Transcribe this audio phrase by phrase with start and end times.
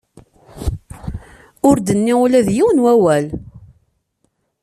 [1.67, 3.25] Ur d-tenni ula d yiwen n wawal.